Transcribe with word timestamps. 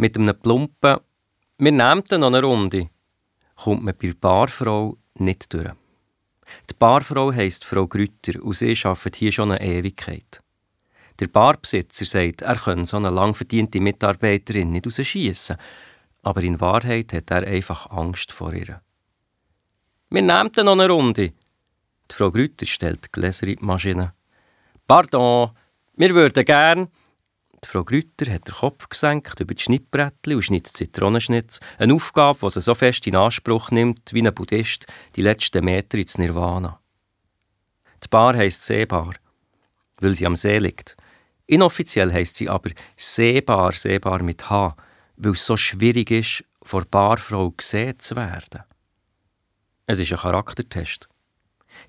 Mit 0.00 0.16
einem 0.16 0.38
plumpen 0.38 0.98
«Wir 1.58 1.72
nehmen 1.72 2.04
noch 2.08 2.26
eine 2.28 2.40
Runde» 2.40 2.88
kommt 3.56 3.82
man 3.82 3.94
bei 4.00 4.06
der 4.06 4.14
Barfrau 4.14 4.96
nicht 5.14 5.52
durch. 5.52 5.72
Die 6.70 6.74
Barfrau 6.78 7.32
heisst 7.32 7.64
Frau 7.64 7.88
Grütter 7.88 8.40
und 8.40 8.54
sie 8.54 8.76
arbeitet 8.84 9.16
hier 9.16 9.32
schon 9.32 9.50
eine 9.50 9.60
Ewigkeit. 9.60 10.40
Der 11.18 11.26
Barbesitzer 11.26 12.04
sagt, 12.04 12.42
er 12.42 12.54
könne 12.54 12.86
so 12.86 12.96
eine 12.96 13.10
lang 13.10 13.34
verdiente 13.34 13.80
Mitarbeiterin 13.80 14.70
nicht 14.70 14.86
rausschiessen, 14.86 15.56
aber 16.22 16.44
in 16.44 16.60
Wahrheit 16.60 17.12
hat 17.12 17.32
er 17.32 17.44
einfach 17.44 17.90
Angst 17.90 18.30
vor 18.30 18.52
ihr. 18.52 18.80
Wir 20.10 20.22
nehmen 20.22 20.52
noch 20.56 20.72
eine 20.72 20.88
Runde. 20.88 21.32
Die 22.08 22.14
Frau 22.14 22.30
Grütter 22.30 22.66
stellt 22.66 23.06
die 23.06 23.12
Gläser 23.12 23.48
in 23.48 23.56
die 23.56 23.64
Maschine. 23.64 24.14
Pardon, 24.86 25.50
wir 25.96 26.14
würden 26.14 26.44
gern. 26.44 26.88
Die 27.64 27.68
Frau 27.68 27.84
Grütter 27.84 28.32
hat 28.32 28.46
den 28.46 28.54
Kopf 28.54 28.88
gesenkt 28.88 29.40
über 29.40 29.54
die 29.54 29.62
Schnittbrettchen 29.62 30.34
und 30.34 30.42
schnitzt 30.42 30.76
Zitronenschnitz. 30.76 31.60
Eine 31.78 31.94
Aufgabe, 31.94 32.38
die 32.42 32.50
sie 32.50 32.60
so 32.60 32.74
fest 32.74 33.06
in 33.06 33.16
Anspruch 33.16 33.70
nimmt, 33.70 34.12
wie 34.12 34.22
ein 34.26 34.34
Buddhist 34.34 34.86
die 35.16 35.22
letzten 35.22 35.64
Meter 35.64 35.98
ins 35.98 36.18
Nirvana. 36.18 36.80
Die 38.04 38.08
Bar 38.08 38.36
heisst 38.36 38.64
Seebar, 38.64 39.14
weil 40.00 40.14
sie 40.14 40.26
am 40.26 40.36
See 40.36 40.58
liegt. 40.58 40.96
Inoffiziell 41.46 42.12
heisst 42.12 42.36
sie 42.36 42.48
aber 42.48 42.70
Seebar, 42.96 43.72
Seebar 43.72 44.22
mit 44.22 44.48
H, 44.48 44.76
weil 45.16 45.32
es 45.32 45.44
so 45.44 45.56
schwierig 45.56 46.10
ist, 46.10 46.44
vor 46.62 46.84
Barfrau 46.84 47.50
gesehen 47.50 47.98
zu 47.98 48.14
werden. 48.16 48.62
Es 49.86 49.98
ist 49.98 50.12
ein 50.12 50.18
Charaktertest. 50.18 51.08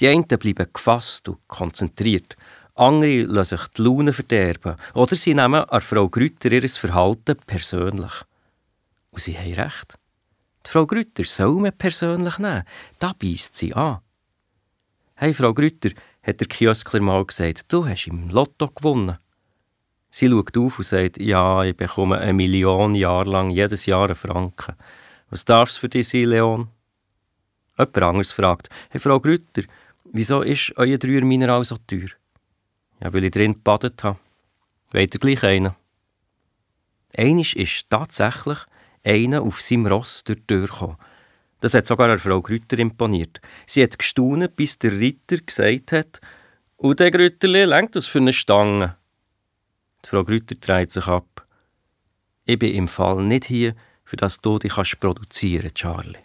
Die 0.00 0.08
einen 0.08 0.24
bleiben 0.26 0.68
gefasst 0.72 1.28
und 1.28 1.46
konzentriert, 1.46 2.36
andere 2.74 3.22
lassen 3.22 3.58
sich 3.58 3.68
die 3.68 3.82
Laune 3.82 4.12
verderben 4.12 4.76
oder 4.94 5.14
sie 5.14 5.34
nehmen 5.34 5.64
an 5.64 5.80
Frau 5.80 6.08
Grütter 6.08 6.52
ihr 6.52 6.68
Verhalten 6.68 7.36
persönlich. 7.46 8.12
Und 9.10 9.22
sie 9.22 9.38
haben 9.38 9.54
recht. 9.54 9.98
Die 10.66 10.70
Frau 10.70 10.86
Grütter 10.86 11.24
soll 11.24 11.60
man 11.60 11.76
persönlich 11.76 12.38
nehmen, 12.38 12.64
da 12.98 13.12
beißt 13.16 13.54
sie 13.54 13.74
an. 13.74 14.00
Hey, 15.14 15.32
Frau 15.32 15.54
Grütter, 15.54 15.90
hat 16.22 16.40
der 16.40 16.48
Kioskler 16.48 17.00
mal 17.00 17.24
gesagt, 17.24 17.72
du 17.72 17.86
hast 17.86 18.06
im 18.08 18.30
Lotto 18.30 18.68
gewonnen. 18.68 19.18
Sie 20.10 20.28
schaut 20.28 20.56
auf 20.56 20.78
und 20.78 20.84
sagt, 20.84 21.20
ja, 21.20 21.62
ich 21.64 21.76
bekomme 21.76 22.18
eine 22.18 22.32
Million 22.32 22.94
Jahre 22.94 23.30
lang 23.30 23.50
jedes 23.50 23.86
Jahr 23.86 24.06
einen 24.06 24.14
Franken. 24.14 24.74
Was 25.30 25.44
darf 25.44 25.68
es 25.68 25.76
für 25.76 25.88
dich 25.88 26.08
sein, 26.08 26.24
Leon? 26.24 26.68
Jemand 27.76 28.02
anderes 28.02 28.32
fragt, 28.32 28.68
hey, 28.90 29.00
Frau 29.00 29.20
Grütter, 29.20 29.62
wieso 30.04 30.42
ist 30.42 30.72
euer 30.76 30.98
Dreier 30.98 31.24
Mineral 31.24 31.64
so 31.64 31.76
teuer? 31.86 32.08
Ja, 33.00 33.12
weil 33.12 33.24
ich 33.24 33.30
drin 33.30 33.54
gebadet 33.54 34.02
habe. 34.04 34.18
Weiter 34.92 35.18
gleich 35.18 35.42
einen. 35.42 35.74
Einisch 37.16 37.54
ist 37.54 37.88
tatsächlich 37.90 38.58
einer 39.04 39.42
auf 39.42 39.60
seinem 39.60 39.86
Ross 39.86 40.24
durch 40.24 40.38
die 40.38 40.46
Tür 40.46 40.66
gekommen. 40.66 40.96
Das 41.60 41.74
hat 41.74 41.86
sogar 41.86 42.16
Frau 42.18 42.42
Grütter 42.42 42.78
imponiert. 42.78 43.40
Sie 43.66 43.82
hat 43.82 43.98
gestaunt, 43.98 44.56
bis 44.56 44.78
der 44.78 44.92
Ritter 44.92 45.38
gesagt 45.38 45.92
hat, 45.92 46.20
«Und 46.76 47.00
der 47.00 47.10
Grütterli 47.10 47.64
lenkt 47.64 47.96
das 47.96 48.06
für 48.06 48.18
eine 48.18 48.32
Stange?» 48.32 48.96
Die 50.04 50.08
Frau 50.08 50.24
Grütter 50.24 50.56
dreht 50.56 50.92
sich 50.92 51.06
ab. 51.06 51.46
«Ich 52.44 52.58
bin 52.58 52.74
im 52.74 52.88
Fall 52.88 53.22
nicht 53.22 53.46
hier, 53.46 53.74
für 54.04 54.16
das 54.16 54.38
du 54.38 54.58
dich 54.58 54.74
produzieren 55.00 55.62
kannst, 55.62 55.76
Charlie.» 55.76 56.18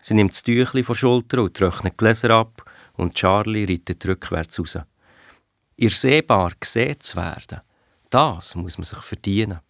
Sie 0.00 0.14
nimmt 0.14 0.32
das 0.32 0.42
Tüchli 0.42 0.82
von 0.82 0.94
der 0.94 0.98
Schulter 0.98 1.42
und 1.42 1.56
trocknet 1.56 1.92
die 1.92 1.96
Gläser 1.96 2.30
ab 2.30 2.64
und 2.94 3.14
Charlie 3.14 3.64
reitet 3.64 4.06
rückwärts 4.06 4.58
raus. 4.58 4.78
Ihr 5.80 5.90
sehbar 5.90 6.50
gesehen 6.58 6.98
zu 6.98 7.16
werden, 7.16 7.60
das 8.10 8.56
muss 8.56 8.78
man 8.78 8.84
sich 8.84 8.98
verdienen. 8.98 9.60